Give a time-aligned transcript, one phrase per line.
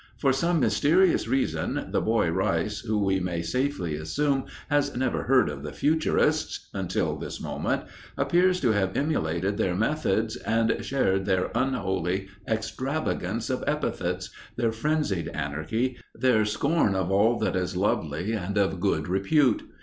[0.17, 5.47] For some mysterious reason, the boy Rice, who we may safely assume has never heard
[5.47, 7.83] of the Futurists until this moment,
[8.17, 15.27] appears to have emulated their methods and shared their unholy extravagance of epithets, their frenzied
[15.35, 19.61] anarchy, their scorn of all that is lovely and of good repute.